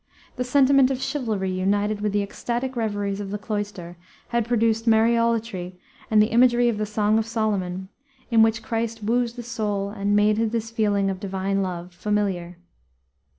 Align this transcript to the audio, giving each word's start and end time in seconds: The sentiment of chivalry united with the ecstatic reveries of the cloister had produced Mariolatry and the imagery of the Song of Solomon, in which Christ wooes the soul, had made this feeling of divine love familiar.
The 0.35 0.43
sentiment 0.43 0.89
of 0.89 0.99
chivalry 0.99 1.51
united 1.51 2.01
with 2.01 2.11
the 2.11 2.23
ecstatic 2.23 2.75
reveries 2.75 3.19
of 3.19 3.29
the 3.29 3.37
cloister 3.37 3.97
had 4.29 4.47
produced 4.47 4.87
Mariolatry 4.87 5.77
and 6.09 6.19
the 6.19 6.31
imagery 6.31 6.67
of 6.69 6.79
the 6.79 6.87
Song 6.87 7.19
of 7.19 7.27
Solomon, 7.27 7.87
in 8.31 8.41
which 8.41 8.63
Christ 8.63 9.03
wooes 9.03 9.33
the 9.33 9.43
soul, 9.43 9.91
had 9.91 10.07
made 10.07 10.37
this 10.37 10.71
feeling 10.71 11.11
of 11.11 11.19
divine 11.19 11.61
love 11.61 11.93
familiar. 11.93 12.57